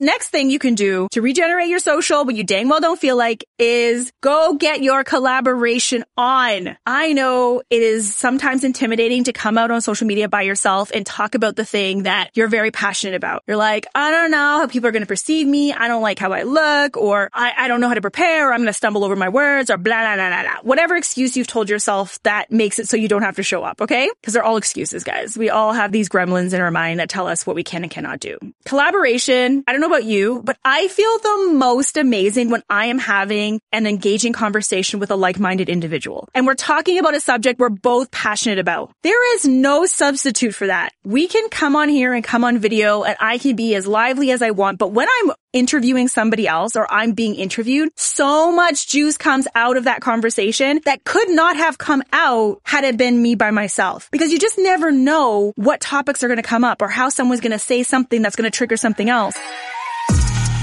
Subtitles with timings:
[0.00, 3.16] Next thing you can do to regenerate your social when you dang well don't feel
[3.16, 6.76] like is go get your collaboration on.
[6.86, 11.04] I know it is sometimes intimidating to come out on social media by yourself and
[11.04, 13.42] talk about the thing that you're very passionate about.
[13.48, 15.72] You're like, I don't know how people are going to perceive me.
[15.72, 18.52] I don't like how I look or I, I don't know how to prepare or
[18.52, 20.60] I'm going to stumble over my words or blah, blah, blah, blah, blah.
[20.62, 23.80] Whatever excuse you've told yourself that makes it so you don't have to show up.
[23.80, 24.08] Okay.
[24.22, 25.36] Cause they're all excuses, guys.
[25.36, 27.90] We all have these gremlins in our mind that tell us what we can and
[27.90, 28.38] cannot do.
[28.64, 29.64] Collaboration.
[29.66, 33.60] I don't know about you, but I feel the most amazing when I am having
[33.72, 36.28] an engaging conversation with a like-minded individual.
[36.34, 38.92] And we're talking about a subject we're both passionate about.
[39.02, 40.92] There is no substitute for that.
[41.04, 44.30] We can come on here and come on video and I can be as lively
[44.30, 44.78] as I want.
[44.78, 49.76] But when I'm interviewing somebody else or I'm being interviewed, so much juice comes out
[49.76, 54.10] of that conversation that could not have come out had it been me by myself.
[54.12, 57.40] Because you just never know what topics are going to come up or how someone's
[57.40, 59.34] going to say something that's going to trigger something else.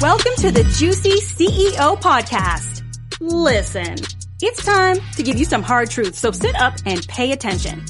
[0.02, 2.84] Welcome to the Juicy CEO podcast.
[3.22, 3.95] Listen,
[4.42, 7.81] it's time to give you some hard truths, so sit up and pay attention.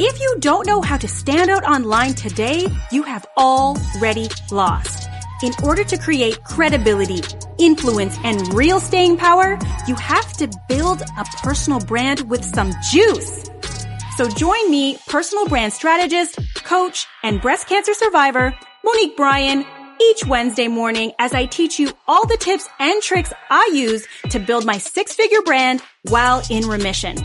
[0.00, 5.06] If you don't know how to stand out online today, you have already lost.
[5.42, 7.20] In order to create credibility,
[7.58, 13.50] influence, and real staying power, you have to build a personal brand with some juice.
[14.16, 19.66] So join me, personal brand strategist, coach, and breast cancer survivor, Monique Bryan,
[20.10, 24.38] each Wednesday morning as I teach you all the tips and tricks I use to
[24.38, 27.16] build my six figure brand while in remission.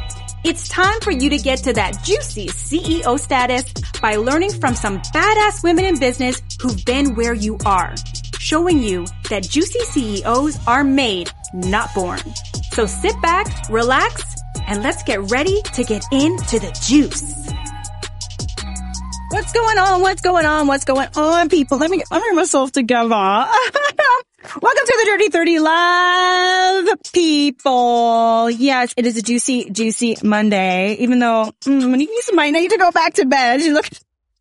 [0.45, 3.65] It's time for you to get to that juicy CEO status
[4.01, 7.95] by learning from some badass women in business who've been where you are,
[8.39, 12.19] showing you that juicy CEOs are made, not born.
[12.71, 14.23] So sit back, relax,
[14.67, 17.58] and let's get ready to get into the juice.
[19.31, 20.01] What's going on?
[20.01, 20.65] What's going on?
[20.65, 21.77] What's going on, people?
[21.77, 23.09] Let me get, get myself together.
[23.09, 23.51] Welcome
[24.61, 28.49] to the Dirty 30 Live, people.
[28.49, 32.89] Yes, it is a juicy, juicy Monday, even though mm, Monique might need to go
[32.89, 33.61] back to bed.
[33.69, 33.87] She look,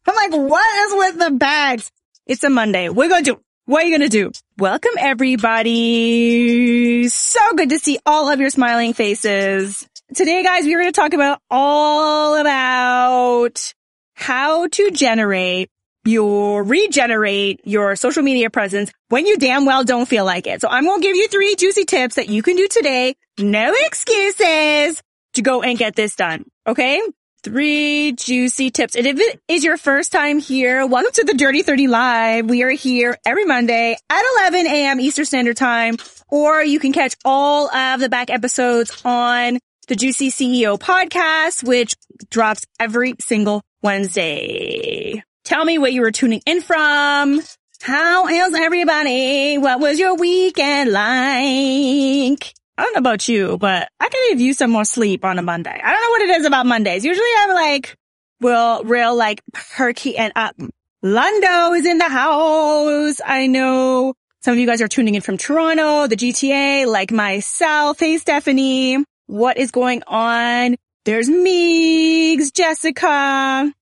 [0.07, 1.93] I'm like, what is with the bags?
[2.25, 2.89] It's a Monday.
[2.89, 4.33] We're going to do, what are you going to do?
[4.57, 7.09] Welcome everybody.
[7.09, 9.87] So good to see all of your smiling faces.
[10.15, 13.75] Today, guys, we're going to talk about all about
[14.19, 15.71] how to generate
[16.05, 20.61] your regenerate your social media presence when you damn well don't feel like it.
[20.61, 23.15] So I'm going to give you three juicy tips that you can do today.
[23.39, 25.03] No excuses
[25.35, 26.45] to go and get this done.
[26.67, 27.01] Okay.
[27.45, 28.97] Three juicy tips.
[28.97, 32.47] And if it is your first time here, welcome to the Dirty 30 Live.
[32.51, 34.99] We are here every Monday at 11 a.m.
[34.99, 35.97] Eastern Standard Time,
[36.29, 41.95] or you can catch all of the back episodes on the Juicy CEO podcast, which
[42.29, 45.23] drops every single Wednesday.
[45.45, 47.41] Tell me where you were tuning in from.
[47.81, 49.57] How is everybody?
[49.59, 52.55] What was your weekend like?
[52.79, 55.43] I don't know about you, but I could have used some more sleep on a
[55.43, 55.81] Monday.
[55.83, 57.05] I don't know what it is about Mondays.
[57.05, 57.97] Usually I'm like,
[58.41, 60.57] well, real like perky and up.
[61.05, 63.21] Lundo is in the house.
[63.25, 68.01] I know some of you guys are tuning in from Toronto, the GTA, like myself.
[68.01, 69.05] Hey, Stephanie.
[69.27, 70.77] What is going on?
[71.09, 73.73] There's Meegs, Jessica.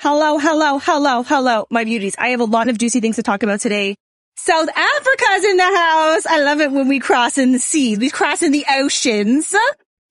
[0.00, 2.16] Hello, hello, hello, hello, my beauties.
[2.18, 3.94] I have a lot of juicy things to talk about today.
[4.34, 6.26] South Africa's in the house.
[6.26, 8.00] I love it when we cross in the seas.
[8.00, 9.54] We cross in the oceans.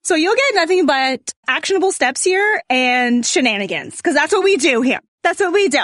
[0.04, 4.82] So you'll get nothing but actionable steps here and shenanigans because that's what we do
[4.82, 5.02] here.
[5.24, 5.84] That's what we do.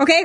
[0.00, 0.24] Okay.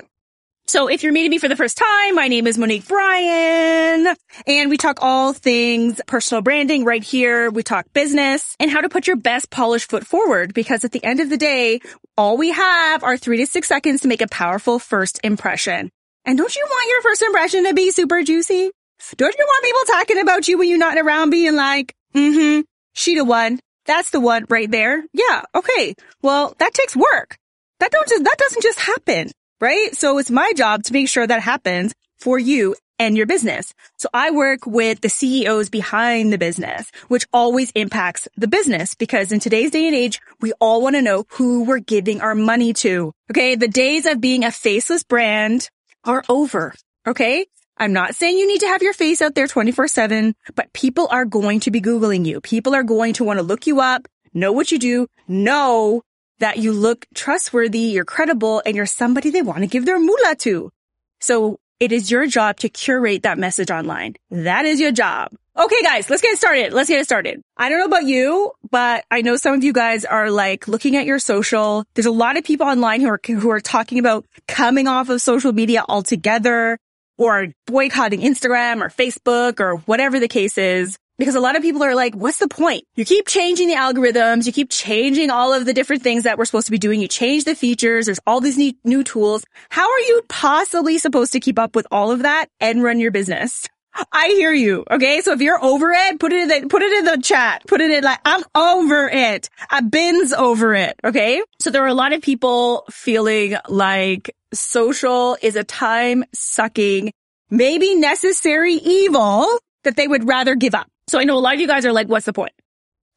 [0.69, 4.13] So if you're meeting me for the first time, my name is Monique Bryan
[4.45, 7.49] and we talk all things personal branding right here.
[7.49, 11.01] We talk business and how to put your best polished foot forward because at the
[11.05, 11.79] end of the day,
[12.17, 15.89] all we have are three to six seconds to make a powerful first impression.
[16.25, 18.69] And don't you want your first impression to be super juicy?
[19.15, 23.15] Don't you want people talking about you when you're not around being like, mm-hmm, she
[23.15, 23.61] the one.
[23.85, 25.01] That's the one right there.
[25.13, 25.43] Yeah.
[25.55, 25.95] Okay.
[26.21, 27.37] Well, that takes work.
[27.79, 29.95] That don't just, that doesn't just happen right?
[29.95, 33.73] So it's my job to make sure that happens for you and your business.
[33.97, 39.31] So I work with the CEOs behind the business, which always impacts the business because
[39.31, 42.73] in today's day and age, we all want to know who we're giving our money
[42.73, 43.13] to.
[43.31, 43.55] Okay.
[43.55, 45.69] The days of being a faceless brand
[46.03, 46.73] are over.
[47.05, 47.45] Okay.
[47.79, 51.07] I'm not saying you need to have your face out there 24 seven, but people
[51.11, 52.41] are going to be Googling you.
[52.41, 56.01] People are going to want to look you up, know what you do, know
[56.39, 60.35] that you look trustworthy, you're credible, and you're somebody they want to give their moolah
[60.39, 60.71] to.
[61.19, 64.15] So it is your job to curate that message online.
[64.31, 65.31] That is your job.
[65.57, 66.73] Okay, guys, let's get started.
[66.73, 67.41] Let's get it started.
[67.57, 70.95] I don't know about you, but I know some of you guys are like looking
[70.95, 71.83] at your social.
[71.95, 75.21] There's a lot of people online who are, who are talking about coming off of
[75.21, 76.77] social media altogether.
[77.17, 80.97] or boycotting Instagram or Facebook or whatever the case is.
[81.17, 82.83] Because a lot of people are like, what's the point?
[82.95, 84.45] You keep changing the algorithms.
[84.45, 87.01] You keep changing all of the different things that we're supposed to be doing.
[87.01, 88.05] You change the features.
[88.05, 89.43] There's all these new, new tools.
[89.69, 93.11] How are you possibly supposed to keep up with all of that and run your
[93.11, 93.67] business?
[94.11, 94.85] I hear you.
[94.91, 95.21] Okay.
[95.21, 97.63] So if you're over it, put it in the, put it in the chat.
[97.67, 99.49] Put it in like, I'm over it.
[99.71, 100.99] I bin's over it.
[101.03, 101.41] Okay.
[101.59, 107.11] So there are a lot of people feeling like social is a time sucking,
[107.49, 109.47] maybe necessary evil
[109.83, 110.87] that they would rather give up.
[111.07, 112.53] So I know a lot of you guys are like, what's the point?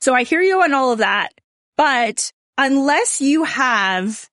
[0.00, 1.30] So I hear you on all of that,
[1.76, 4.28] but unless you have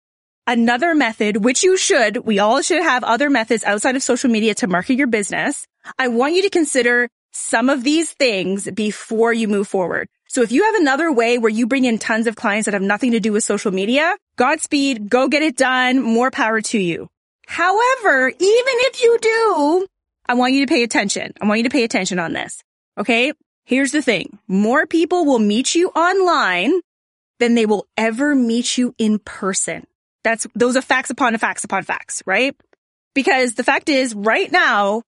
[0.46, 4.56] another method, which you should, we all should have other methods outside of social media
[4.56, 5.68] to market your business.
[6.00, 10.08] I want you to consider some of these things before you move forward.
[10.28, 12.82] So if you have another way where you bring in tons of clients that have
[12.82, 17.10] nothing to do with social media, Godspeed, go get it done, more power to you.
[17.48, 19.88] However, even if you do,
[20.28, 21.34] I want you to pay attention.
[21.42, 22.62] I want you to pay attention on this.
[22.98, 23.34] Okay.
[23.68, 24.40] Here's the thing.
[24.48, 26.80] More people will meet you online
[27.38, 29.86] than they will ever meet you in person.
[30.24, 32.56] That's, those are facts upon facts upon facts, right?
[33.14, 35.02] Because the fact is right now,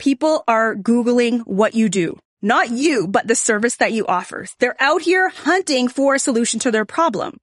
[0.00, 2.18] people are Googling what you do.
[2.42, 4.46] Not you, but the service that you offer.
[4.58, 7.36] They're out here hunting for a solution to their problem.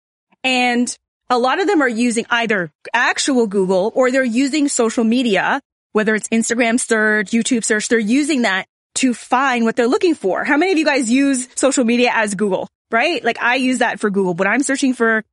[0.43, 0.93] And
[1.29, 5.61] a lot of them are using either actual Google or they're using social media,
[5.93, 8.67] whether it's Instagram search, YouTube search, they're using that
[8.99, 10.43] to find what they're looking for.
[10.43, 13.23] How many of you guys use social media as Google, right?
[13.23, 14.33] Like I use that for Google.
[14.33, 15.23] When I'm searching for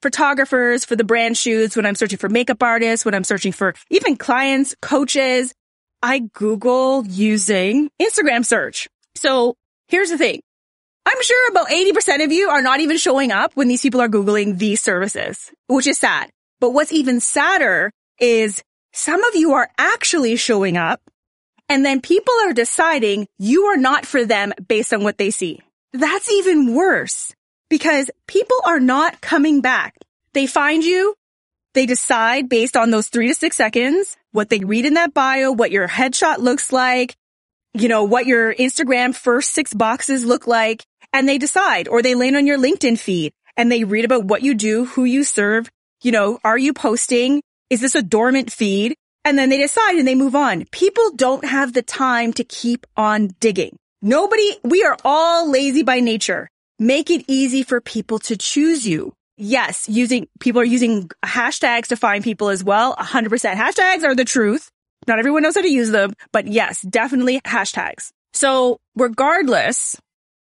[0.00, 3.74] photographers, for the brand shoots, when I'm searching for makeup artists, when I'm searching for
[3.90, 5.52] even clients, coaches,
[6.02, 8.88] I Google using Instagram search.
[9.16, 9.54] So
[9.88, 10.40] here's the thing.
[11.04, 14.08] I'm sure about 80% of you are not even showing up when these people are
[14.08, 16.30] Googling these services, which is sad.
[16.58, 18.62] But what's even sadder is
[18.92, 21.00] some of you are actually showing up
[21.70, 25.62] and then people are deciding you are not for them based on what they see.
[25.92, 27.32] That's even worse
[27.70, 29.96] because people are not coming back.
[30.34, 31.14] They find you.
[31.72, 35.52] They decide based on those three to six seconds, what they read in that bio,
[35.52, 37.14] what your headshot looks like,
[37.72, 42.16] you know, what your Instagram first six boxes look like, and they decide, or they
[42.16, 45.70] land on your LinkedIn feed and they read about what you do, who you serve,
[46.02, 47.42] you know, are you posting?
[47.68, 48.96] Is this a dormant feed?
[49.24, 50.64] And then they decide and they move on.
[50.70, 53.76] People don't have the time to keep on digging.
[54.02, 56.48] Nobody, we are all lazy by nature.
[56.78, 59.12] Make it easy for people to choose you.
[59.36, 62.96] Yes, using, people are using hashtags to find people as well.
[62.96, 63.54] 100%.
[63.54, 64.70] Hashtags are the truth.
[65.06, 68.10] Not everyone knows how to use them, but yes, definitely hashtags.
[68.32, 69.96] So regardless,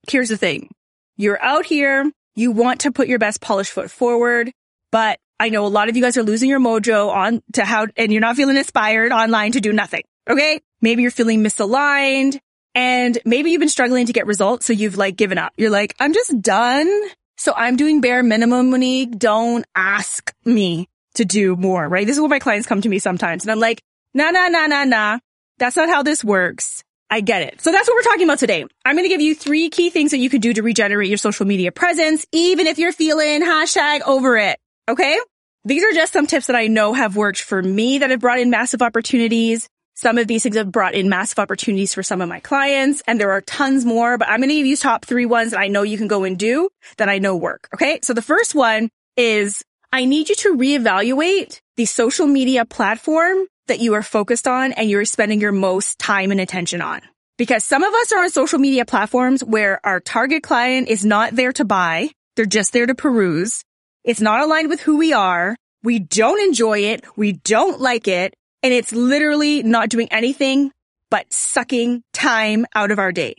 [0.10, 0.70] here's the thing.
[1.16, 2.12] You're out here.
[2.36, 4.52] You want to put your best polished foot forward,
[4.92, 7.88] but I know a lot of you guys are losing your mojo on to how,
[7.96, 10.04] and you're not feeling inspired online to do nothing.
[10.30, 10.62] Okay.
[10.82, 12.40] Maybe you're feeling misaligned
[12.76, 14.66] and maybe you've been struggling to get results.
[14.66, 15.54] So you've like given up.
[15.58, 16.90] You're like, I'm just done.
[17.38, 19.18] So I'm doing bare minimum, Monique.
[19.18, 22.06] Don't ask me to do more, right?
[22.06, 23.44] This is what my clients come to me sometimes.
[23.44, 23.82] And I'm like,
[24.14, 25.20] nah, nah, nah, nah, nah.
[25.60, 26.84] That's not how this works.
[27.10, 27.62] I get it.
[27.62, 28.66] So that's what we're talking about today.
[28.86, 31.18] I'm going to give you three key things that you can do to regenerate your
[31.18, 34.60] social media presence, even if you're feeling hashtag over it.
[34.90, 35.20] Okay.
[35.66, 38.40] These are just some tips that I know have worked for me that have brought
[38.40, 39.68] in massive opportunities.
[39.96, 43.20] Some of these things have brought in massive opportunities for some of my clients and
[43.20, 45.68] there are tons more, but I'm going to give you top three ones that I
[45.68, 47.68] know you can go and do that I know work.
[47.74, 48.00] Okay.
[48.02, 53.80] So the first one is I need you to reevaluate the social media platform that
[53.80, 57.02] you are focused on and you're spending your most time and attention on.
[57.38, 61.36] Because some of us are on social media platforms where our target client is not
[61.36, 62.10] there to buy.
[62.36, 63.64] They're just there to peruse.
[64.08, 65.58] It's not aligned with who we are.
[65.84, 67.04] We don't enjoy it.
[67.18, 68.34] We don't like it.
[68.64, 70.72] And it's literally not doing anything
[71.12, 73.36] but sucking time out of our day.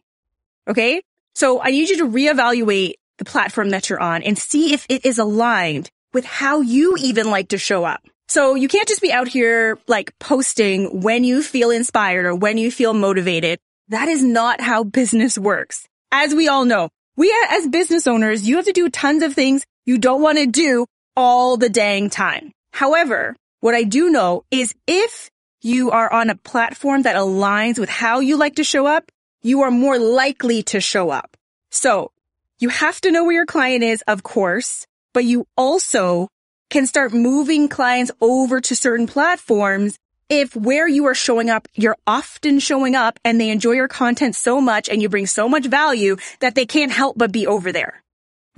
[0.69, 1.01] Okay.
[1.35, 5.07] So I need you to reevaluate the platform that you're on and see if it
[5.07, 8.03] is aligned with how you even like to show up.
[8.29, 12.59] So you can't just be out here like posting when you feel inspired or when
[12.59, 13.59] you feel motivated.
[13.89, 15.89] That is not how business works.
[16.13, 19.65] As we all know, we as business owners, you have to do tons of things
[19.89, 20.85] you don't want to do
[21.17, 22.53] all the dang time.
[22.73, 25.31] However, what I do know is if
[25.63, 29.63] you are on a platform that aligns with how you like to show up, you
[29.63, 31.39] are more likely to show up.
[31.71, 32.13] So
[32.59, 36.29] you have to know where your client is, of course, but you also
[36.69, 41.97] can start moving clients over to certain platforms if where you are showing up, you're
[42.07, 45.65] often showing up and they enjoy your content so much and you bring so much
[45.65, 48.03] value that they can't help but be over there.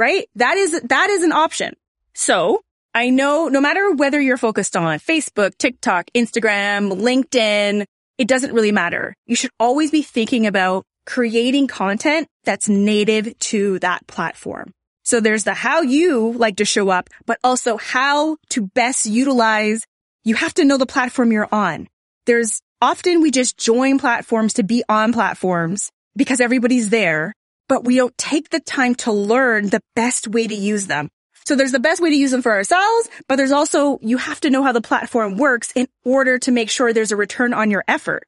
[0.01, 0.27] Right?
[0.37, 1.75] That is, that is an option.
[2.15, 2.63] So
[2.95, 7.85] I know no matter whether you're focused on Facebook, TikTok, Instagram, LinkedIn,
[8.17, 9.15] it doesn't really matter.
[9.27, 14.73] You should always be thinking about creating content that's native to that platform.
[15.03, 19.83] So there's the how you like to show up, but also how to best utilize.
[20.25, 21.89] You have to know the platform you're on.
[22.27, 27.35] There's often we just join platforms to be on platforms because everybody's there,
[27.71, 31.09] but we don't take the time to learn the best way to use them.
[31.47, 34.41] So there's the best way to use them for ourselves, but there's also, you have
[34.41, 37.71] to know how the platform works in order to make sure there's a return on
[37.71, 38.25] your effort.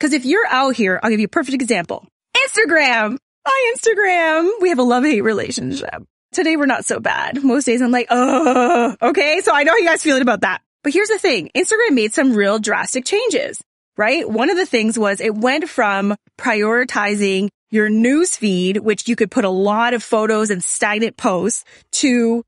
[0.00, 2.06] Cause if you're out here, I'll give you a perfect example.
[2.36, 3.16] Instagram.
[3.46, 4.60] Hi, Instagram.
[4.60, 6.04] We have a love-hate relationship.
[6.32, 7.42] Today we're not so bad.
[7.42, 9.40] Most days I'm like, oh, okay.
[9.40, 10.60] So I know how you guys feeling about that.
[10.82, 11.50] But here's the thing.
[11.56, 13.62] Instagram made some real drastic changes,
[13.96, 14.28] right?
[14.28, 19.32] One of the things was it went from prioritizing your news feed, which you could
[19.32, 22.44] put a lot of photos and stagnant posts to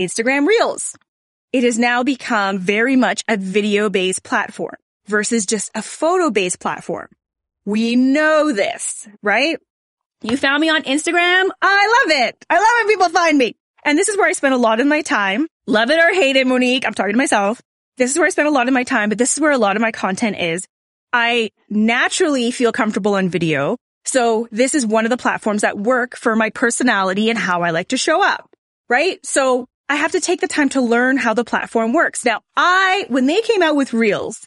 [0.00, 0.96] Instagram Reels.
[1.52, 4.74] It has now become very much a video based platform
[5.06, 7.06] versus just a photo based platform.
[7.64, 9.58] We know this, right?
[10.22, 11.50] You found me on Instagram.
[11.62, 12.44] I love it.
[12.50, 13.54] I love when people find me.
[13.84, 15.46] And this is where I spend a lot of my time.
[15.68, 16.84] Love it or hate it, Monique.
[16.84, 17.62] I'm talking to myself.
[17.96, 19.58] This is where I spend a lot of my time, but this is where a
[19.58, 20.66] lot of my content is.
[21.12, 23.76] I naturally feel comfortable on video.
[24.04, 27.70] So this is one of the platforms that work for my personality and how I
[27.70, 28.50] like to show up,
[28.88, 29.24] right?
[29.24, 32.24] So I have to take the time to learn how the platform works.
[32.24, 34.46] Now I, when they came out with Reels,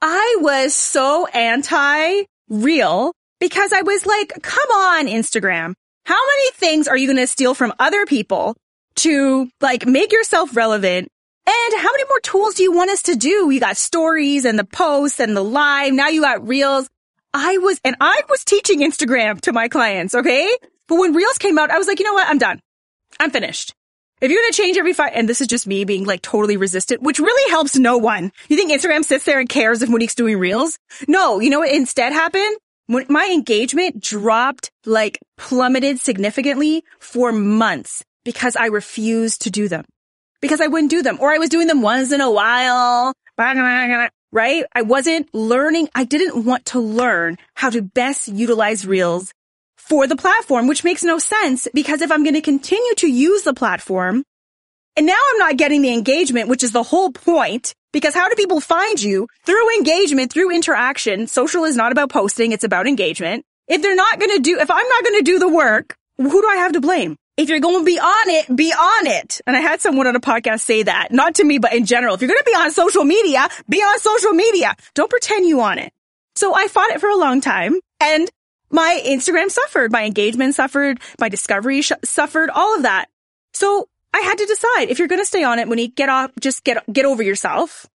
[0.00, 5.74] I was so anti Reel because I was like, come on, Instagram.
[6.04, 8.56] How many things are you going to steal from other people
[8.96, 11.08] to like make yourself relevant?
[11.46, 13.50] And how many more tools do you want us to do?
[13.50, 15.92] You got stories and the posts and the live.
[15.92, 16.88] Now you got reels.
[17.34, 20.14] I was, and I was teaching Instagram to my clients.
[20.14, 20.50] Okay.
[20.86, 22.28] But when reels came out, I was like, you know what?
[22.28, 22.60] I'm done.
[23.20, 23.74] I'm finished.
[24.20, 26.56] If you're going to change every five, and this is just me being like totally
[26.56, 28.32] resistant, which really helps no one.
[28.48, 30.78] You think Instagram sits there and cares if Monique's doing reels?
[31.06, 32.56] No, you know what instead happened?
[32.88, 39.84] My engagement dropped, like plummeted significantly for months because I refused to do them.
[40.40, 43.12] Because I wouldn't do them or I was doing them once in a while.
[44.30, 44.64] Right?
[44.74, 45.88] I wasn't learning.
[45.94, 49.32] I didn't want to learn how to best utilize reels
[49.76, 53.42] for the platform, which makes no sense because if I'm going to continue to use
[53.42, 54.22] the platform
[54.96, 58.34] and now I'm not getting the engagement, which is the whole point because how do
[58.34, 61.26] people find you through engagement, through interaction?
[61.26, 62.52] Social is not about posting.
[62.52, 63.46] It's about engagement.
[63.66, 66.42] If they're not going to do, if I'm not going to do the work, who
[66.42, 67.16] do I have to blame?
[67.38, 69.40] If you're going to be on it, be on it.
[69.46, 72.16] And I had someone on a podcast say that, not to me, but in general.
[72.16, 74.74] If you're going to be on social media, be on social media.
[74.94, 75.92] Don't pretend you on it.
[76.34, 78.28] So I fought it for a long time and
[78.70, 83.06] my Instagram suffered, my engagement suffered, my discovery sh- suffered, all of that.
[83.52, 86.32] So I had to decide if you're going to stay on it, you get off,
[86.40, 87.86] just get, get over yourself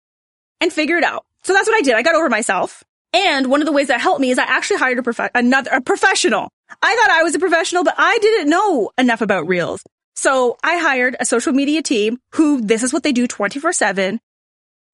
[0.61, 1.27] and figure it out.
[1.43, 1.95] So that's what I did.
[1.95, 2.85] I got over myself.
[3.13, 5.71] And one of the ways that helped me is I actually hired a prof- another,
[5.73, 6.49] a professional.
[6.81, 9.83] I thought I was a professional, but I didn't know enough about reels.
[10.15, 14.21] So I hired a social media team who this is what they do 24 seven,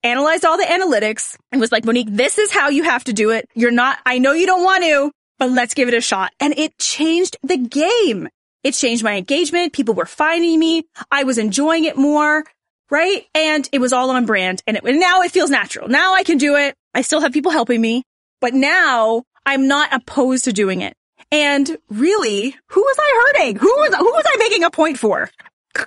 [0.02, 3.30] analyzed all the analytics and was like, Monique, this is how you have to do
[3.30, 3.46] it.
[3.54, 6.32] You're not, I know you don't want to, but let's give it a shot.
[6.40, 8.28] And it changed the game.
[8.64, 9.72] It changed my engagement.
[9.72, 10.84] People were finding me.
[11.10, 12.44] I was enjoying it more.
[12.90, 13.26] Right.
[13.34, 15.88] And it was all on brand and, it, and now it feels natural.
[15.88, 16.74] Now I can do it.
[16.94, 18.04] I still have people helping me,
[18.40, 20.94] but now I'm not opposed to doing it.
[21.30, 23.56] And really, who was I hurting?
[23.56, 25.28] Who was, who was I making a point for?
[25.76, 25.86] not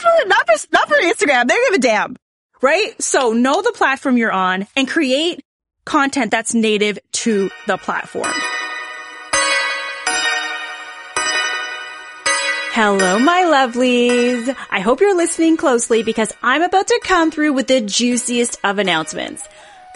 [0.00, 1.46] for, not for, not for Instagram.
[1.46, 2.16] They give a damn.
[2.60, 3.00] Right?
[3.00, 5.44] So know the platform you're on and create
[5.84, 8.32] content that's native to the platform.
[12.74, 14.56] Hello, my lovelies.
[14.70, 18.78] I hope you're listening closely because I'm about to come through with the juiciest of
[18.78, 19.46] announcements.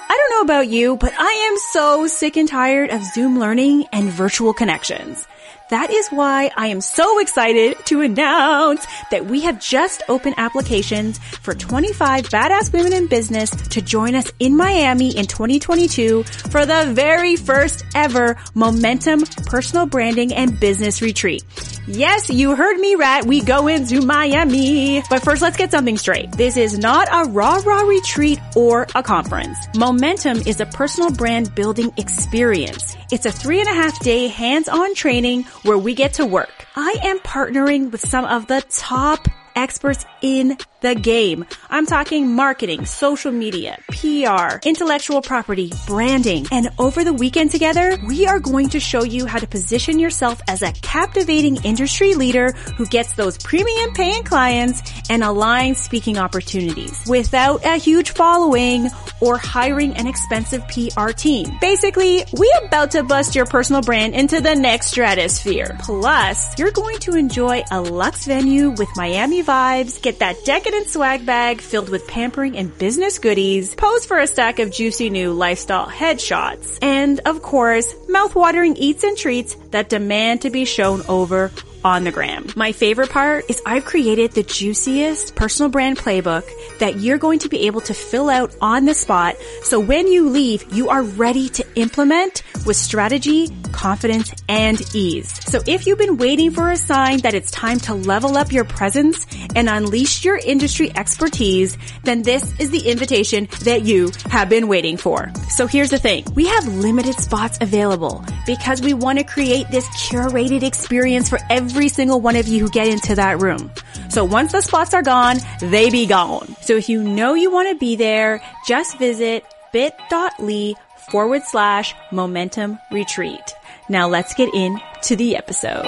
[0.09, 3.87] I don't know about you, but I am so sick and tired of Zoom learning
[3.93, 5.27] and virtual connections.
[5.71, 11.19] That is why I am so excited to announce that we have just opened applications
[11.19, 16.93] for 25 badass women in business to join us in Miami in 2022 for the
[16.93, 21.43] very first ever Momentum Personal Branding and Business Retreat.
[21.89, 23.25] Yes, you heard me right.
[23.25, 25.03] We go into Miami.
[25.09, 26.33] But first, let's get something straight.
[26.33, 29.57] This is not a rah rah retreat or a conference.
[29.77, 32.97] Momentum is a personal brand building experience.
[33.13, 36.67] It's a three and a half day hands-on training where we get to work.
[36.75, 41.45] I am partnering with some of the top experts in the game.
[41.71, 46.47] I'm talking marketing, social media, PR, intellectual property, branding.
[46.53, 50.41] And over the weekend together, we are going to show you how to position yourself
[50.47, 57.03] as a captivating industry leader who gets those premium paying clients and aligned speaking opportunities
[57.09, 58.91] without a huge following
[59.21, 61.57] or hiring an expensive PR team.
[61.61, 65.77] Basically, we about to bust your personal brand into the next stratosphere.
[65.81, 71.25] Plus, you're going to enjoy a luxe venue with Miami vibes, get that decadent swag
[71.25, 75.87] bag filled with pampering and business goodies, pose for a stack of juicy new lifestyle
[75.87, 81.51] headshots, and of course, mouthwatering eats and treats that demand to be shown over
[81.85, 82.47] on the gram.
[82.57, 86.45] My favorite part is I've created the juiciest personal brand playbook
[86.79, 89.37] that you're going to be able to fill out on the spot.
[89.63, 95.33] So when you leave, you are ready to implement with strategy, confidence, and ease.
[95.51, 98.65] So if you've been waiting for a sign that it's time to level up your
[98.65, 104.69] presence and unleash your industry expertise, then this is the invitation that you have been
[104.69, 105.33] waiting for.
[105.49, 106.25] So here's the thing.
[106.35, 111.89] We have limited spots available because we want to create this curated experience for every
[111.89, 113.71] single one of you who get into that room.
[114.09, 116.55] So once the spots are gone, they be gone.
[116.63, 120.75] So if you know you want to be there, just visit bit.ly
[121.11, 123.53] forward slash momentum retreat.
[123.89, 125.87] Now let's get into the episode.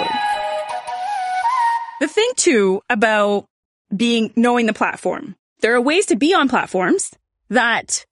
[2.01, 3.47] The thing too about
[3.95, 7.11] being, knowing the platform, there are ways to be on platforms
[7.51, 8.05] that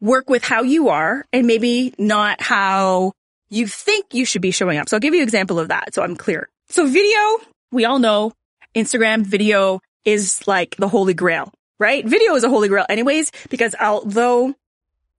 [0.00, 3.12] work with how you are and maybe not how
[3.54, 4.88] you think you should be showing up.
[4.88, 5.94] So I'll give you an example of that.
[5.94, 6.48] So I'm clear.
[6.68, 7.38] So video,
[7.70, 8.32] we all know
[8.74, 12.04] Instagram video is like the holy grail, right?
[12.04, 14.54] Video is a holy grail anyways, because although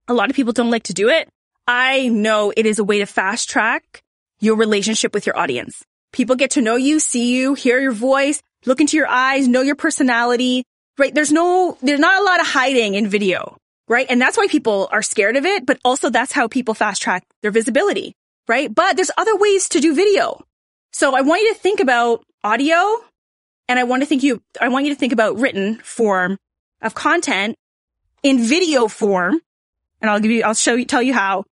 [0.08, 1.30] a lot of people don't like to do it,
[1.68, 4.04] I know it is a way to fast track
[4.40, 5.84] your relationship with your audience.
[6.12, 9.62] People get to know you, see you, hear your voice, look into your eyes, know
[9.62, 10.64] your personality,
[10.98, 11.14] right?
[11.14, 14.06] There's no, there's not a lot of hiding in video, right?
[14.10, 17.24] And that's why people are scared of it, but also that's how people fast track
[17.42, 18.14] their visibility,
[18.48, 18.74] right?
[18.74, 20.44] But there's other ways to do video.
[20.94, 22.78] So I want you to think about audio
[23.68, 26.38] and I want to think you, I want you to think about written form
[26.82, 27.58] of content
[28.24, 29.40] in video form.
[30.02, 31.46] And I'll give you, I'll show you, tell you how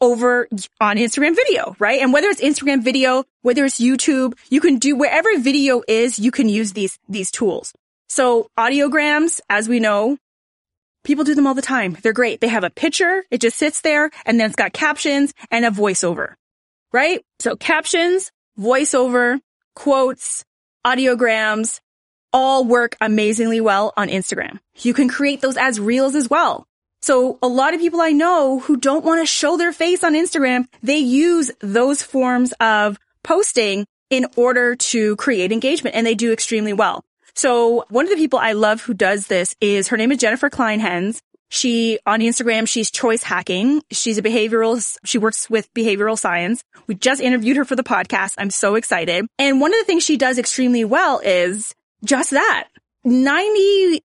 [0.00, 0.48] over
[0.80, 2.00] on Instagram video, right?
[2.00, 6.30] And whether it's Instagram video, whether it's YouTube, you can do wherever video is, you
[6.30, 7.72] can use these, these tools.
[8.08, 10.16] So audiograms, as we know,
[11.04, 11.96] people do them all the time.
[12.02, 12.40] They're great.
[12.40, 13.24] They have a picture.
[13.30, 16.34] It just sits there and then it's got captions and a voiceover,
[16.92, 17.24] right?
[17.38, 19.40] So captions, voiceover,
[19.74, 20.44] quotes,
[20.86, 21.80] audiograms,
[22.32, 24.58] all work amazingly well on Instagram.
[24.78, 26.66] You can create those as reels as well.
[27.02, 30.14] So a lot of people I know who don't want to show their face on
[30.14, 36.32] Instagram, they use those forms of posting in order to create engagement and they do
[36.32, 37.04] extremely well.
[37.34, 40.50] So one of the people I love who does this is her name is Jennifer
[40.50, 41.20] Clinehens.
[41.50, 43.82] She on Instagram, she's choice hacking.
[43.90, 46.62] She's a behavioral, she works with behavioral science.
[46.86, 48.34] We just interviewed her for the podcast.
[48.38, 49.26] I'm so excited.
[49.36, 52.68] And one of the things she does extremely well is just that.
[53.04, 54.00] 99%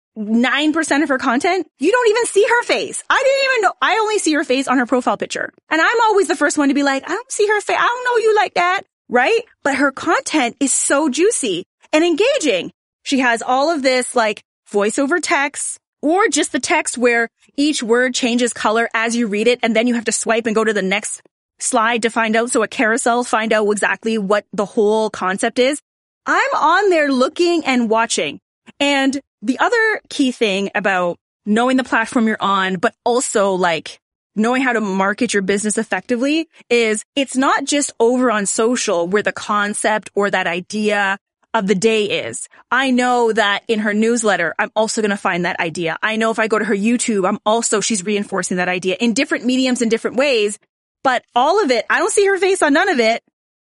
[1.04, 3.04] of her content, you don't even see her face.
[3.10, 3.74] I didn't even know.
[3.80, 5.54] I only see her face on her profile picture.
[5.70, 7.78] And I'm always the first one to be like, I don't see her face.
[7.78, 8.82] I don't know you like that.
[9.08, 9.42] Right?
[9.64, 12.72] But her content is so juicy and engaging.
[13.04, 18.14] She has all of this like voiceover text or just the text where each word
[18.14, 19.60] changes color as you read it.
[19.64, 21.24] And then you have to swipe and go to the next
[21.58, 22.52] slide to find out.
[22.52, 25.82] So a carousel, find out exactly what the whole concept is.
[26.28, 28.40] I'm on there looking and watching.
[28.80, 34.00] And the other key thing about knowing the platform you're on, but also like
[34.36, 39.24] knowing how to market your business effectively is it's not just over on social where
[39.24, 41.18] the concept or that idea
[41.56, 42.48] of the day is.
[42.70, 45.98] I know that in her newsletter, I'm also going to find that idea.
[46.04, 49.14] I know if I go to her YouTube, I'm also, she's reinforcing that idea in
[49.14, 50.60] different mediums in different ways,
[51.04, 53.24] but all of it, I don't see her face on none of it.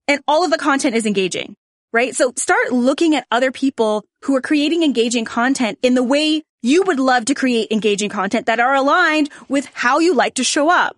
[0.08, 1.56] And all of the content is engaging
[1.92, 2.16] right?
[2.16, 6.84] So start looking at other people who are creating engaging content in the way you
[6.84, 10.70] would love to create engaging content that are aligned with how you like to show
[10.70, 10.98] up,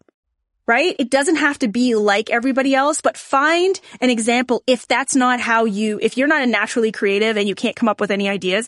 [0.67, 0.95] right?
[1.00, 5.39] It doesn't have to be like everybody else, but find an example if that's not
[5.39, 8.30] how you, if you're not a naturally creative and you can't come up with any
[8.30, 8.67] ideas,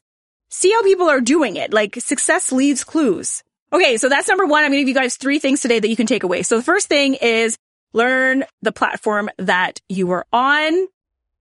[0.49, 1.73] see how people are doing it.
[1.73, 3.43] Like success leaves clues.
[3.71, 3.97] Okay.
[3.97, 4.63] So that's number one.
[4.63, 6.43] I'm going to give you guys three things today that you can take away.
[6.43, 7.57] So the first thing is
[7.93, 10.87] learn the platform that you are on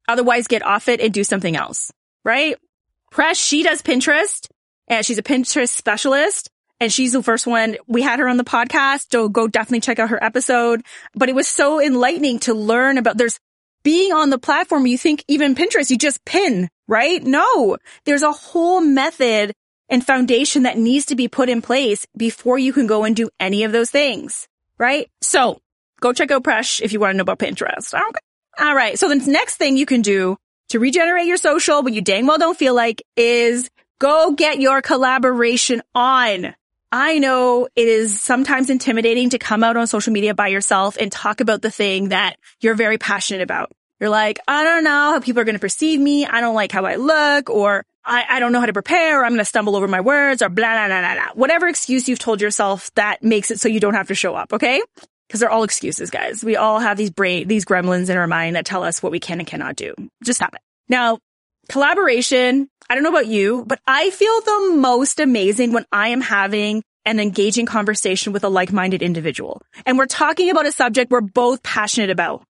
[0.09, 1.93] Otherwise get off it and do something else,
[2.25, 2.57] right?
[3.13, 4.49] Presh, she does Pinterest
[4.89, 6.51] and she's a Pinterest specialist
[6.83, 7.77] and she's the first one.
[7.87, 9.13] We had her on the podcast.
[9.13, 10.83] So go definitely check out her episode.
[11.15, 13.39] But it was so enlightening to learn about there's
[13.85, 14.87] being on the platform.
[14.89, 17.23] You think even Pinterest, you just pin, right?
[17.23, 19.53] No, there's a whole method
[19.89, 23.31] and foundation that needs to be put in place before you can go and do
[23.39, 25.09] any of those things, right?
[25.21, 25.61] So
[26.01, 27.95] go check out Presh if you want to know about Pinterest.
[27.95, 28.21] Okay.
[28.59, 28.99] All right.
[28.99, 30.37] So the next thing you can do
[30.71, 34.83] to regenerate your social, but you dang well don't feel like is go get your
[34.83, 36.57] collaboration on.
[36.93, 41.11] I know it is sometimes intimidating to come out on social media by yourself and
[41.11, 43.73] talk about the thing that you're very passionate about.
[43.99, 46.27] You're like, I don't know how people are going to perceive me.
[46.27, 49.25] I don't like how I look or I, I don't know how to prepare or
[49.25, 51.33] I'm going to stumble over my words or blah, blah, blah, blah, blah.
[51.35, 54.53] Whatever excuse you've told yourself that makes it so you don't have to show up.
[54.53, 54.83] Okay.
[55.31, 56.45] Cause they're all excuses, guys.
[56.45, 59.19] We all have these brain, these gremlins in our mind that tell us what we
[59.19, 59.95] can and cannot do.
[60.23, 60.61] Just stop it.
[60.91, 61.21] Now,
[61.71, 62.69] collaboration.
[62.89, 66.83] I don't know about you, but I feel the most amazing when I am having
[67.05, 69.63] an engaging conversation with a like-minded individual.
[69.87, 72.45] And we're talking about a subject we're both passionate about.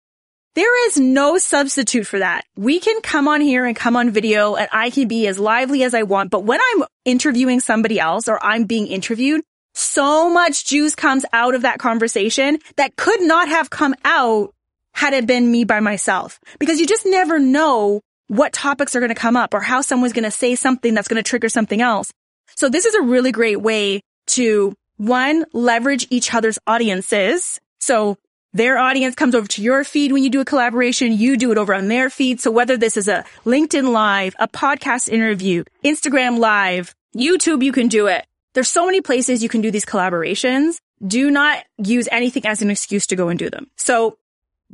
[0.56, 2.44] There is no substitute for that.
[2.56, 5.84] We can come on here and come on video and I can be as lively
[5.84, 6.30] as I want.
[6.30, 9.42] But when I'm interviewing somebody else or I'm being interviewed,
[9.74, 14.52] so much juice comes out of that conversation that could not have come out
[14.92, 19.08] had it been me by myself because you just never know what topics are going
[19.08, 21.82] to come up or how someone's going to say something that's going to trigger something
[21.82, 22.12] else.
[22.54, 27.58] So this is a really great way to one, leverage each other's audiences.
[27.80, 28.18] So
[28.52, 31.12] their audience comes over to your feed when you do a collaboration.
[31.12, 32.40] You do it over on their feed.
[32.40, 37.88] So whether this is a LinkedIn live, a podcast interview, Instagram live, YouTube, you can
[37.88, 38.24] do it.
[38.54, 40.76] There's so many places you can do these collaborations.
[41.04, 43.68] Do not use anything as an excuse to go and do them.
[43.74, 44.18] So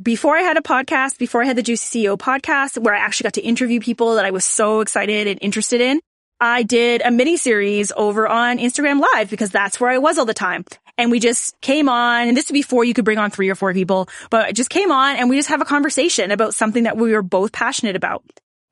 [0.01, 3.25] before I had a podcast, before I had the Juicy CEO podcast, where I actually
[3.25, 6.01] got to interview people that I was so excited and interested in,
[6.41, 10.27] I did a mini series over on Instagram live because that's where I was all
[10.27, 10.65] the time.
[10.99, 13.55] And we just came on and this is before you could bring on three or
[13.55, 16.85] four people, but I just came on and we just have a conversation about something
[16.85, 18.23] that we were both passionate about.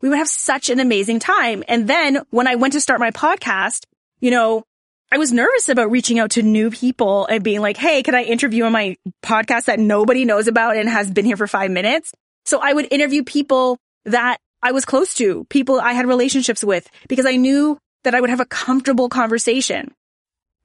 [0.03, 1.65] We would have such an amazing time.
[1.69, 3.87] And then when I went to start my podcast,
[4.21, 4.65] you know,
[5.14, 8.24] I was nervous about reaching out to new people and being like, Hey, can I
[8.24, 12.11] interview on my podcast that nobody knows about and has been here for five minutes?
[12.44, 16.90] So I would interview people that I was close to, people I had relationships with
[17.07, 19.94] because I knew that I would have a comfortable conversation.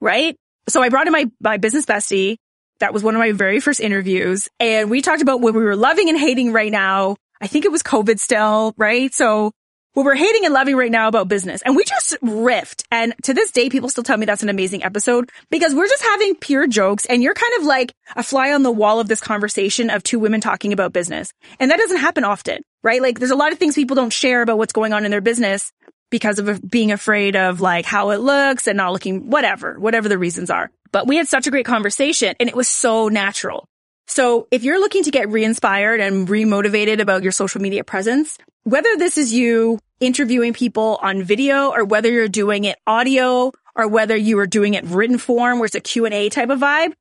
[0.00, 0.34] Right?
[0.68, 2.38] So I brought in my, my business bestie.
[2.80, 5.76] That was one of my very first interviews and we talked about what we were
[5.76, 7.14] loving and hating right now.
[7.40, 9.14] I think it was COVID still, right?
[9.14, 9.52] So
[9.94, 11.62] what we're hating and loving right now about business.
[11.62, 12.84] And we just riffed.
[12.90, 16.02] And to this day, people still tell me that's an amazing episode because we're just
[16.02, 19.20] having pure jokes and you're kind of like a fly on the wall of this
[19.20, 21.32] conversation of two women talking about business.
[21.58, 23.02] And that doesn't happen often, right?
[23.02, 25.20] Like there's a lot of things people don't share about what's going on in their
[25.20, 25.72] business
[26.10, 30.18] because of being afraid of like how it looks and not looking, whatever, whatever the
[30.18, 30.70] reasons are.
[30.92, 33.66] But we had such a great conversation and it was so natural.
[34.10, 38.96] So if you're looking to get re-inspired and re-motivated about your social media presence, whether
[38.96, 44.16] this is you interviewing people on video or whether you're doing it audio or whether
[44.16, 46.94] you are doing it written form where it's a Q&A type of vibe,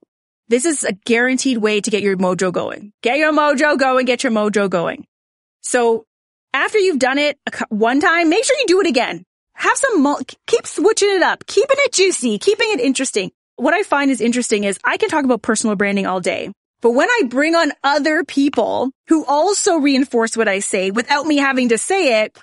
[0.50, 2.94] this is a guaranteed way to get your mojo going.
[3.02, 5.08] Get your mojo going, get your mojo going.
[5.62, 6.06] So
[6.54, 9.24] after you've done it one time, make sure you do it again.
[9.54, 13.32] Have some, mo- keep switching it up, keeping it juicy, keeping it interesting.
[13.56, 16.52] What I find is interesting is I can talk about personal branding all day.
[16.82, 21.38] But when I bring on other people who also reinforce what I say without me
[21.38, 22.38] having to say it,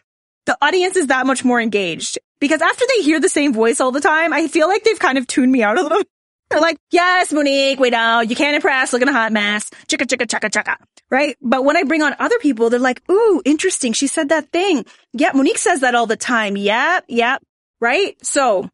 [0.45, 2.19] the audience is that much more engaged.
[2.39, 5.17] Because after they hear the same voice all the time, I feel like they've kind
[5.17, 6.03] of tuned me out a little.
[6.51, 8.31] They're like, yes, Monique, wait out.
[8.31, 8.93] You can't impress.
[8.93, 9.69] Looking a hot mess.
[9.89, 10.77] Chicka, chicka, chaka, chaka.
[11.11, 11.37] Right?
[11.43, 13.93] But when I bring on other people, they're like, ooh, interesting.
[13.93, 14.85] She said that thing.
[15.13, 16.57] Yeah, Monique says that all the time.
[16.57, 17.43] Yep, yep.
[17.81, 18.17] Right?
[18.25, 18.71] So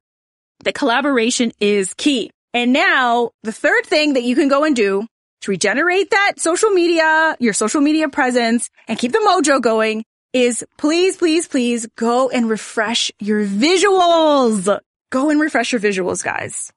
[0.64, 2.31] the collaboration is key.
[2.53, 5.07] And now the third thing that you can go and do
[5.42, 10.64] to regenerate that social media, your social media presence and keep the mojo going is
[10.78, 14.81] please, please, please go and refresh your visuals.
[15.11, 16.72] Go and refresh your visuals, guys.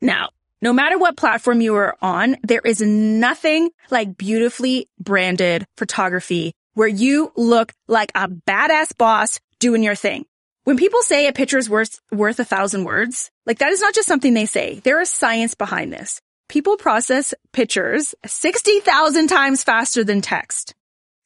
[0.00, 6.52] Now, no matter what platform you are on, there is nothing like beautifully branded photography
[6.74, 10.26] where you look like a badass boss doing your thing.
[10.64, 13.94] When people say a picture is worth, worth a thousand words, like that is not
[13.94, 14.80] just something they say.
[14.84, 16.20] There is science behind this
[16.52, 20.74] people process pictures 60,000 times faster than text.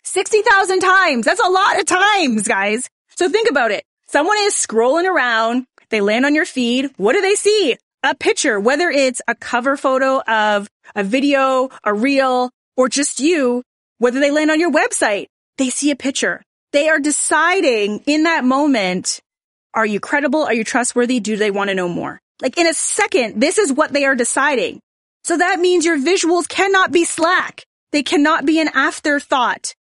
[0.05, 1.27] 60,000 times.
[1.27, 2.89] That's a lot of times, guys.
[3.17, 3.83] So think about it.
[4.07, 5.67] Someone is scrolling around.
[5.91, 6.93] They land on your feed.
[6.97, 7.77] What do they see?
[8.05, 13.65] A picture, whether it's a cover photo of a video, a reel, or just you,
[13.99, 15.27] whether they land on your website,
[15.59, 16.41] they see a picture.
[16.73, 19.19] They are deciding in that moment,
[19.75, 20.45] are you credible?
[20.45, 21.19] Are you trustworthy?
[21.19, 22.21] Do they want to know more?
[22.41, 24.79] Like in a second, this is what they are deciding.
[25.27, 27.67] So that means your visuals cannot be slack.
[27.91, 29.75] They cannot be an afterthought.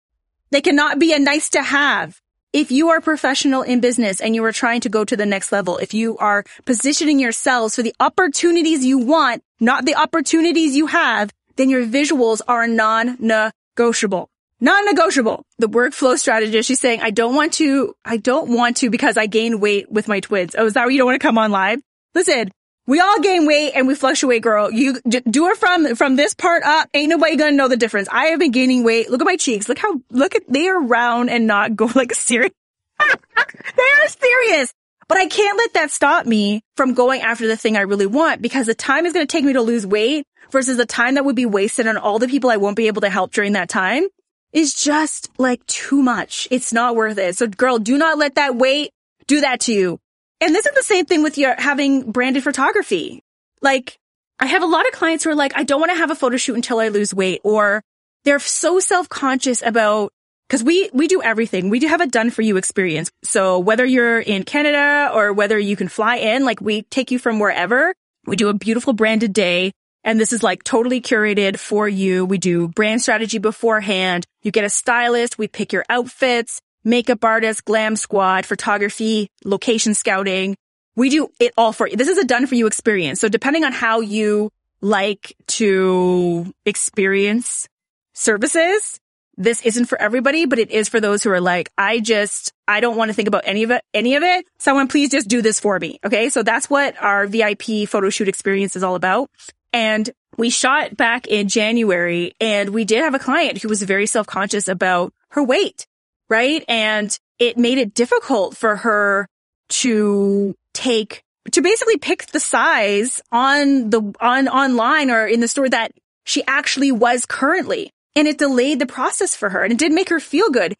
[0.51, 2.21] They cannot be a nice to have.
[2.53, 5.51] If you are professional in business and you are trying to go to the next
[5.51, 10.85] level, if you are positioning yourselves for the opportunities you want, not the opportunities you
[10.87, 14.29] have, then your visuals are non-negotiable.
[14.61, 15.43] Non-negotiable.
[15.59, 19.25] The workflow strategist, she's saying, I don't want to, I don't want to because I
[19.25, 20.55] gain weight with my twins.
[20.57, 21.81] Oh, is that why you don't want to come on live?
[22.15, 22.49] Listen,
[22.85, 24.69] We all gain weight and we fluctuate, girl.
[24.69, 26.89] You do it from, from this part up.
[26.93, 28.09] Ain't nobody gonna know the difference.
[28.11, 29.09] I have been gaining weight.
[29.09, 29.69] Look at my cheeks.
[29.69, 32.51] Look how, look at, they are round and not go like serious.
[32.99, 34.73] they are serious.
[35.07, 38.41] But I can't let that stop me from going after the thing I really want
[38.41, 41.35] because the time is to take me to lose weight versus the time that would
[41.35, 44.07] be wasted on all the people I won't be able to help during that time
[44.51, 46.47] is just like too much.
[46.51, 47.35] It's not worth it.
[47.37, 48.91] So girl, do not let that weight
[49.27, 49.99] do that to you.
[50.43, 53.23] And this is the same thing with your having branded photography.
[53.61, 53.97] Like
[54.39, 56.15] I have a lot of clients who are like, I don't want to have a
[56.15, 57.81] photo shoot until I lose weight or
[58.25, 60.11] they're so self-conscious about
[60.49, 61.69] Cause we, we do everything.
[61.69, 63.09] We do have a done for you experience.
[63.23, 67.17] So whether you're in Canada or whether you can fly in, like we take you
[67.17, 67.95] from wherever,
[68.27, 69.71] we do a beautiful branded day.
[70.03, 72.25] And this is like totally curated for you.
[72.25, 74.25] We do brand strategy beforehand.
[74.43, 75.39] You get a stylist.
[75.39, 80.55] We pick your outfits, makeup artist, glam squad, photography, location scouting.
[80.95, 81.95] We do it all for you.
[81.95, 83.19] This is a done for you experience.
[83.19, 87.67] So depending on how you like to experience
[88.13, 88.99] services,
[89.35, 92.81] this isn't for everybody, but it is for those who are like, I just, I
[92.81, 94.45] don't want to think about any of it, any of it.
[94.59, 95.99] Someone please just do this for me.
[96.05, 96.29] Okay.
[96.29, 99.31] So that's what our VIP photo shoot experience is all about.
[99.71, 104.05] And we shot back in January and we did have a client who was very
[104.05, 105.87] self-conscious about her weight,
[106.29, 106.63] right?
[106.67, 109.27] And it made it difficult for her
[109.69, 115.69] to take, to basically pick the size on the, on, online or in the store
[115.69, 115.91] that
[116.25, 120.09] she actually was currently and it delayed the process for her and it did make
[120.09, 120.75] her feel good.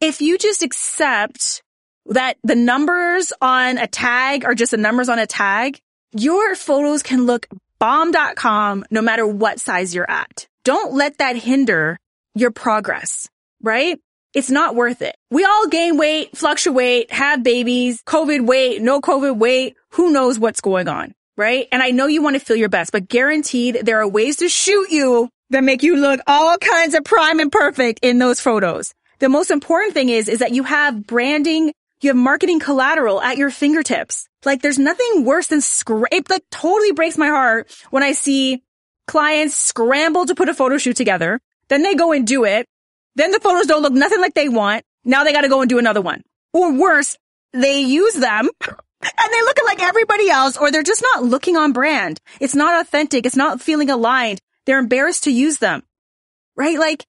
[0.00, 1.62] If you just accept
[2.06, 5.78] that the numbers on a tag are just the numbers on a tag,
[6.12, 7.46] your photos can look
[7.78, 10.46] bomb.com no matter what size you're at.
[10.64, 11.98] Don't let that hinder
[12.34, 13.28] your progress,
[13.62, 13.98] right?
[14.32, 15.16] It's not worth it.
[15.30, 19.76] We all gain weight, fluctuate, have babies, COVID weight, no COVID weight.
[19.90, 21.66] Who knows what's going on, right?
[21.72, 24.48] And I know you want to feel your best, but guaranteed there are ways to
[24.48, 28.94] shoot you that make you look all kinds of prime and perfect in those photos.
[29.18, 33.36] The most important thing is, is that you have branding, you have marketing collateral at
[33.36, 34.28] your fingertips.
[34.44, 38.62] Like there's nothing worse than scrape, like totally breaks my heart when I see
[39.08, 41.40] clients scramble to put a photo shoot together.
[41.68, 42.66] Then they go and do it.
[43.20, 44.82] Then the photos don't look nothing like they want.
[45.04, 46.22] Now they got to go and do another one.
[46.54, 47.18] Or worse,
[47.52, 51.74] they use them and they look like everybody else or they're just not looking on
[51.74, 52.18] brand.
[52.40, 53.26] It's not authentic.
[53.26, 54.40] It's not feeling aligned.
[54.64, 55.82] They're embarrassed to use them,
[56.56, 56.78] right?
[56.78, 57.04] Like,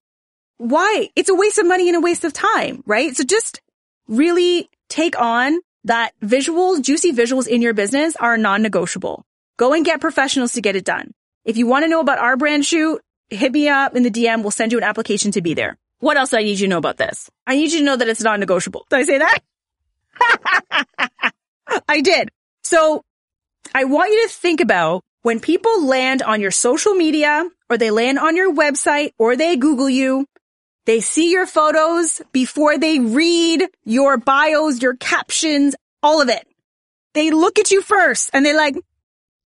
[0.58, 1.08] why?
[1.16, 3.16] It's a waste of money and a waste of time, right?
[3.16, 3.62] So just
[4.06, 9.24] really take on that visuals, juicy visuals in your business are non-negotiable.
[9.56, 11.14] Go and get professionals to get it done.
[11.46, 14.42] If you want to know about our brand shoot, hit me up in the DM.
[14.42, 15.78] We'll send you an application to be there.
[16.02, 17.30] What else do I need you to know about this?
[17.46, 18.86] I need you to know that it's non-negotiable.
[18.90, 19.38] Did I say that?
[21.88, 22.28] I did.
[22.64, 23.04] So
[23.72, 27.92] I want you to think about when people land on your social media or they
[27.92, 30.26] land on your website or they Google you,
[30.86, 36.44] they see your photos before they read your bios, your captions, all of it.
[37.14, 38.74] They look at you first and they're like,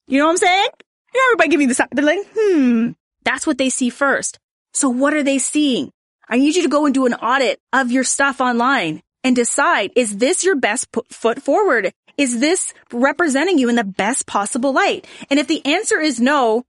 [0.09, 0.69] you know what I'm saying?
[1.15, 1.83] Know, everybody give me this.
[1.93, 2.93] They're like, hmm,
[3.25, 4.39] that's what they see first.
[4.73, 5.93] So what are they seeing?
[6.29, 9.93] I need you to go and do an audit of your stuff online and decide,
[9.97, 11.93] is this your best foot forward?
[12.17, 15.07] Is this representing you in the best possible light?
[15.31, 16.65] And if the answer is no,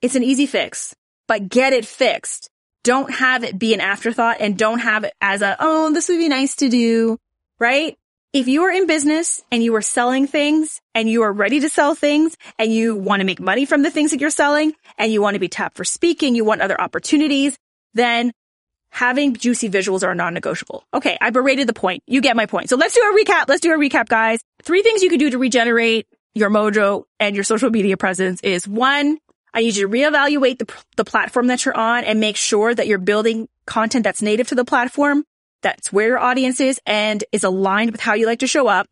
[0.00, 0.94] it's an easy fix,
[1.28, 2.48] but get it fixed.
[2.84, 6.18] Don't have it be an afterthought and don't have it as a, oh, this would
[6.18, 7.18] be nice to do,
[7.58, 7.96] right?
[8.32, 11.68] If you are in business and you are selling things and you are ready to
[11.68, 15.12] sell things and you want to make money from the things that you're selling and
[15.12, 17.58] you want to be tapped for speaking, you want other opportunities,
[17.94, 18.32] then
[18.92, 20.84] having juicy visuals are non-negotiable.
[20.92, 22.02] Okay, I berated the point.
[22.06, 22.68] You get my point.
[22.68, 23.48] So let's do a recap.
[23.48, 24.40] Let's do a recap, guys.
[24.62, 28.68] Three things you can do to regenerate your mojo and your social media presence is
[28.68, 29.18] one,
[29.54, 32.86] I need you to reevaluate the, the platform that you're on and make sure that
[32.86, 35.24] you're building content that's native to the platform.
[35.62, 38.88] That's where your audience is and is aligned with how you like to show up.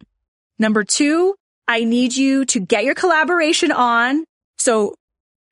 [0.59, 1.35] Number two,
[1.69, 4.25] I need you to get your collaboration on.
[4.57, 4.95] So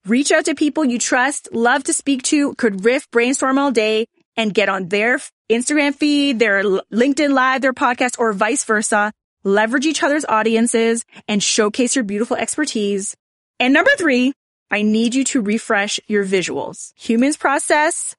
[0.06, 4.06] reach out to people you trust, love to speak to, could riff, brainstorm all day
[4.38, 5.18] and get on their
[5.50, 9.12] Instagram feed, their LinkedIn live, their podcast, or vice versa.
[9.44, 13.16] Leverage each other's audiences and showcase your beautiful expertise.
[13.60, 14.32] And number three,
[14.70, 16.92] I need you to refresh your visuals.
[16.96, 18.14] Humans process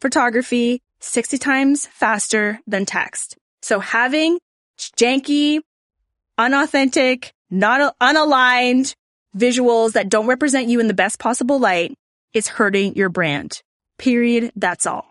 [0.00, 3.36] photography 60 times faster than text.
[3.62, 4.38] So having
[4.78, 5.60] janky,
[6.36, 8.94] unauthentic, not unaligned
[9.36, 11.94] visuals that don't represent you in the best possible light
[12.34, 13.62] is hurting your brand.
[13.98, 14.52] Period.
[14.56, 15.07] That's all.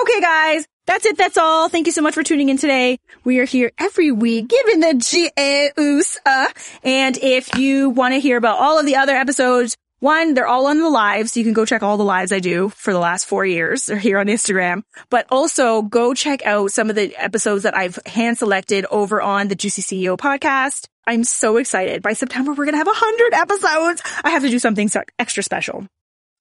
[0.00, 0.66] Okay, guys.
[0.86, 1.16] That's it.
[1.16, 1.68] That's all.
[1.68, 2.98] Thank you so much for tuning in today.
[3.22, 6.18] We are here every week giving the juice.
[6.26, 6.48] Uh,
[6.82, 10.66] and if you want to hear about all of the other episodes, one, they're all
[10.66, 12.98] on the live, so you can go check all the lives I do for the
[12.98, 13.86] last four years.
[13.86, 14.82] They're here on Instagram.
[15.10, 19.48] But also go check out some of the episodes that I've hand selected over on
[19.48, 20.88] the Juicy CEO podcast.
[21.06, 22.02] I'm so excited.
[22.02, 24.02] By September, we're going to have a hundred episodes.
[24.24, 25.86] I have to do something extra special.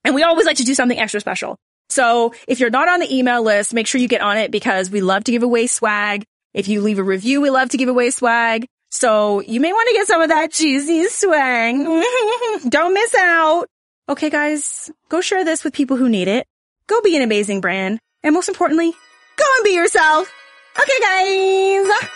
[0.04, 1.58] And we always like to do something extra special.
[1.90, 4.90] So if you're not on the email list, make sure you get on it because
[4.90, 6.24] we love to give away swag.
[6.54, 8.66] If you leave a review, we love to give away swag.
[8.90, 11.76] So you may want to get some of that juicy swag.
[12.70, 13.68] Don't miss out.
[14.08, 16.46] Okay, guys, go share this with people who need it.
[16.88, 18.00] Go be an amazing brand.
[18.22, 18.92] And most importantly,
[19.38, 20.32] go and be yourself.
[20.80, 22.10] Okay, guys.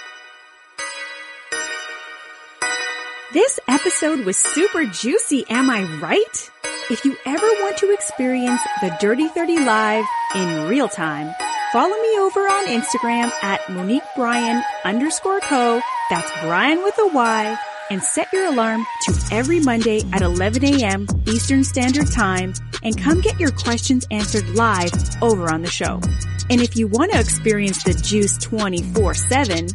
[3.33, 6.51] This episode was super juicy, am I right?
[6.89, 11.35] If you ever want to experience the Dirty 30 Live in real time,
[11.73, 15.81] follow me over on Instagram at Monique Bryan underscore co.
[16.09, 17.57] That's Bryan with a Y
[17.89, 21.07] and set your alarm to every Monday at 11 a.m.
[21.25, 25.99] Eastern Standard Time and come get your questions answered live over on the show.
[26.49, 29.67] And if you want to experience the juice 24 7,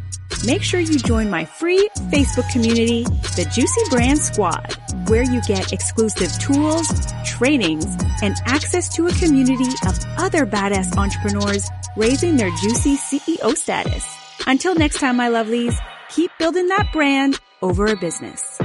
[0.45, 4.75] make sure you join my free Facebook community, the Juicy Brand Squad,
[5.07, 6.87] where you get exclusive tools,
[7.25, 7.85] trainings,
[8.21, 14.05] and access to a community of other badass entrepreneurs raising their juicy CEO status.
[14.47, 15.77] Until next time, my lovelies,
[16.13, 18.59] keep building that brand over a business.